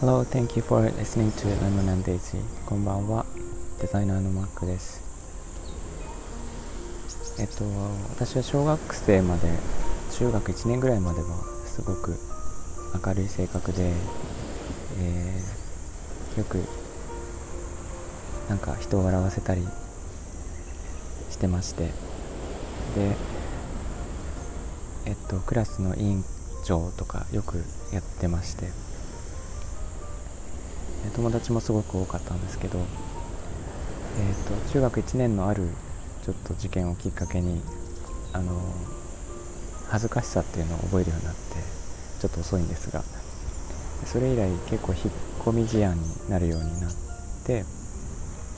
[0.00, 2.40] Hello, thank you for listening to Lemon and Daisy.
[2.66, 3.24] こんばんは、
[3.80, 5.00] デザイナーのマックです。
[7.38, 7.62] えっと、
[8.10, 9.48] 私は小学生まで、
[10.18, 11.28] 中学1年ぐらいまでは
[11.66, 12.16] すごく
[13.06, 13.92] 明るい性格で、
[14.98, 16.58] えー、よく
[18.48, 19.62] なんか人を笑わせたり
[21.30, 21.92] してまして、
[22.96, 23.14] で、
[25.06, 26.24] えっと、クラスの委員
[26.64, 27.58] 長とかよく
[27.92, 28.68] やってまして、
[31.16, 35.68] 友達もすごく多かったんですけど、えーと、中学1年のある
[36.24, 37.60] ちょっと事件をきっかけに
[38.32, 38.58] あの
[39.88, 41.40] 恥ずかしさっていうのを覚えるようになって
[42.20, 43.02] ちょっと遅いんですが
[44.06, 45.02] それ以来結構引っ
[45.40, 46.92] 込み思案になるようになっ
[47.44, 47.64] て、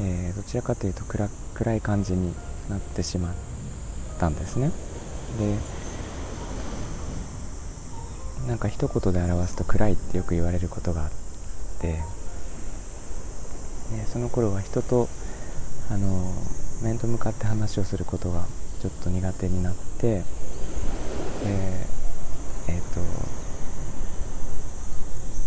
[0.00, 2.32] えー、どちらかというと暗暗い感じに
[2.70, 3.34] なってしまっ
[4.18, 4.70] たんですね。
[5.38, 5.75] で
[8.46, 11.10] なんか一言で表すと暗いってよく言われることがあっ
[11.80, 12.00] て
[13.92, 15.08] ね、その頃は人と
[15.90, 16.32] あの
[16.82, 18.44] 面と向かって話をすることが
[18.80, 20.24] ちょっと苦手になって、
[21.44, 23.00] えーえーと、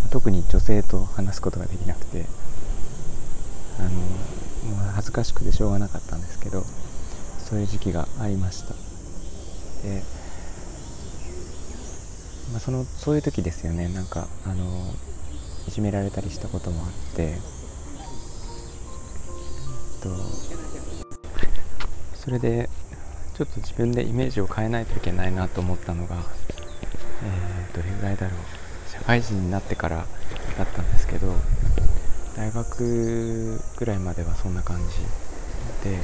[0.10, 2.26] 特に女性と話すことができなくて
[3.80, 3.92] あの
[4.94, 6.64] 恥ずかしくてしょうがなかったんですけど
[7.40, 8.74] そういう時期がありました。
[9.84, 10.04] で、
[12.52, 13.88] まあ、そのそういう時ですよね。
[13.90, 14.94] なんかあの
[15.68, 17.36] いじめられたりしたこともあって。
[20.02, 20.10] と
[22.16, 22.70] それで
[23.36, 28.40] ちょっと自分でイメージを変えないといけないなと思ったのが、えー、どれぐらいだろう。
[28.90, 30.06] 社会人になってから
[30.58, 31.34] だったんですけど
[32.36, 36.00] 大学ぐらいまではそんな感じでで、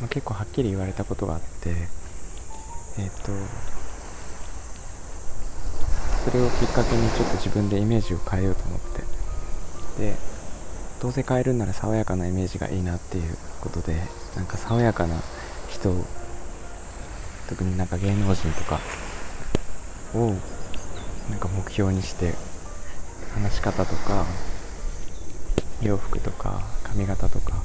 [0.00, 1.74] まあ、結構はっきり言われたことがあって
[2.98, 3.32] えっ、ー、と
[6.24, 9.20] それをきっかけにちょっと自分でイメージを変えようと思って。
[9.98, 10.14] で
[11.00, 13.96] どうせ変えるんなら爽やかなイメージがいいなっていうことで
[14.36, 15.16] なんか爽やかな
[15.68, 15.94] 人
[17.48, 18.80] 特になんか芸能人とか
[20.14, 20.34] を
[21.30, 22.34] なんか目標にして
[23.34, 24.26] 話し方とか
[25.80, 27.62] 洋服とか髪型とか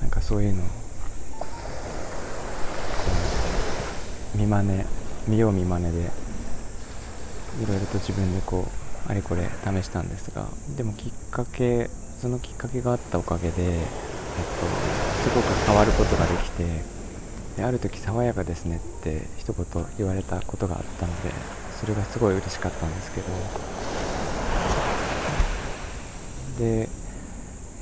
[0.00, 0.66] なんかそういうのを
[4.40, 4.84] 見真似
[5.28, 5.98] 見よう見まねで
[7.62, 8.66] いろいろと自分でこ
[9.06, 10.46] うあれこれ試したんですが
[10.76, 11.90] でもきっかけ
[12.20, 13.84] そのきっかけがあったおかげで、えっと、
[15.28, 16.64] すごく変わることができて
[17.56, 19.66] である時爽やかですねって一言
[19.98, 21.30] 言われたことがあったので
[21.78, 23.26] それがすごい嬉しかったんですけど
[26.58, 26.88] で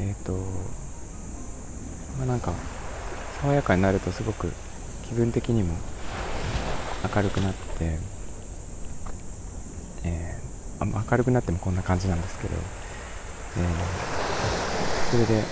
[0.01, 0.33] えっ、と
[2.17, 2.53] まあなんか
[3.41, 4.53] 爽やかになるとすごく
[5.09, 5.75] 気分的にも
[7.15, 7.99] 明るくなって、
[10.05, 14.29] えー、明るくなってもこんな感じなんですけど、えー
[15.11, 15.43] それで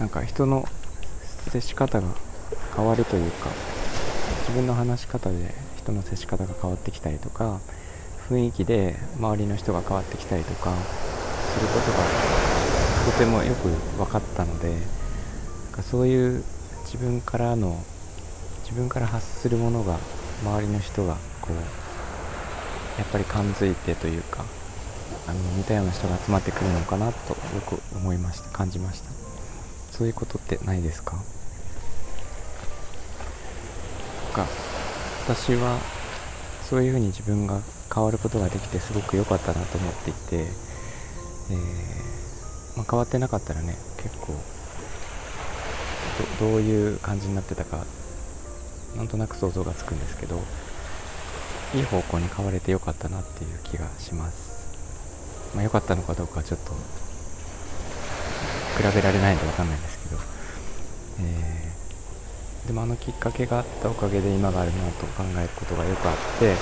[0.00, 0.66] なんか人の
[1.50, 2.08] 接し方が
[2.74, 3.48] 変わるというか
[4.40, 7.60] 自分の話し方で人の接し方が変わってきたりとか
[8.28, 12.08] 雰囲気で周りの人が変わってきたりとかすることが
[13.12, 13.68] とてもよく
[13.98, 16.42] 分かったのでなんかそういう
[16.86, 17.84] 自分からの
[18.74, 20.00] 自分から発するものが
[20.42, 21.56] 周りの人がこう
[22.98, 24.44] やっぱり感づいてというか
[25.28, 29.10] あの似たような人が集まってくるのかなとよく思いました感じました。
[29.92, 31.12] そういうことってないですか？
[34.32, 34.44] か
[35.24, 35.78] 私は
[36.68, 37.60] そういうふうに自分が
[37.94, 44.34] 変わることができてすごく良かったなと思っていて、えー、まあ、変わってなかったらね結構
[46.40, 47.86] どういう感じになってたか
[48.96, 50.40] なんとなく想像がつくんですけど
[51.74, 54.54] いい方向に変われてよかったなっていう気がします。
[55.54, 56.72] まあ、良かったのかどうかちょっと
[58.76, 60.20] 比べられないんで分かんないんですけど、
[61.20, 66.54] えー、でもあのきっかけがあったおかげで今があるなと考えることがよくあって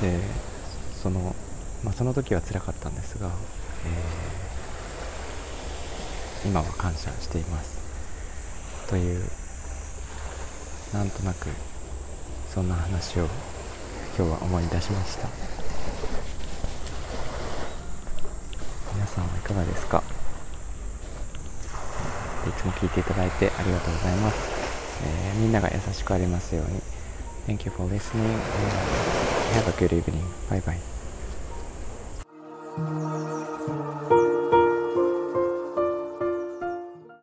[0.00, 0.20] で
[1.02, 1.34] その、
[1.84, 3.30] まあ、その時は辛かったんですが、
[6.42, 7.78] えー、今は感謝しています。
[8.88, 9.24] という
[10.92, 11.48] なんとなく
[12.52, 13.26] そんな話を
[14.18, 15.28] 今日は思い出しました。
[18.94, 19.06] 皆。
[19.06, 20.02] さんはいかがですか？
[22.48, 24.50] いつも聞いていただいてありがとうございます、
[25.04, 26.80] えー、みんなが優しくありますように。
[27.46, 28.38] Thank you for listening、uh,
[29.54, 30.24] have a good evening.
[30.48, 30.78] Bye bye.